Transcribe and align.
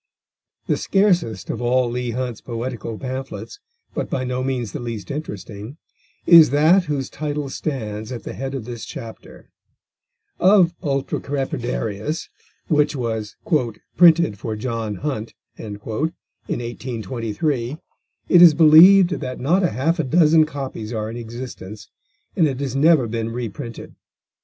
The 0.65 0.77
scarcest 0.77 1.51
of 1.51 1.61
all 1.61 1.87
Leigh 1.87 2.09
Hunt's 2.09 2.41
poetical 2.41 2.97
pamphlets, 2.97 3.59
but 3.93 4.09
by 4.09 4.23
no 4.23 4.43
means 4.43 4.71
the 4.71 4.79
least 4.79 5.11
interesting, 5.11 5.77
is 6.25 6.49
that 6.49 6.85
whose 6.85 7.07
title 7.07 7.49
stands 7.49 8.11
at 8.11 8.23
the 8.23 8.33
head 8.33 8.55
of 8.55 8.65
this 8.65 8.83
chapter. 8.83 9.49
Of 10.39 10.73
Ultra 10.81 11.19
crepidarius, 11.19 12.29
which 12.67 12.95
was 12.95 13.35
"printed 13.95 14.39
for 14.39 14.55
John 14.55 14.95
Hunt" 14.95 15.35
in 15.57 15.75
1823, 15.75 17.77
it 18.27 18.41
is 18.41 18.55
believed 18.55 19.11
that 19.19 19.39
not 19.39 19.61
half 19.61 19.99
a 19.99 20.03
dozen 20.03 20.47
copies 20.47 20.91
are 20.91 21.11
in 21.11 21.15
existence, 21.17 21.89
and 22.35 22.47
it 22.47 22.59
has 22.59 22.75
never 22.75 23.05
been 23.07 23.29
reprinted. 23.29 23.93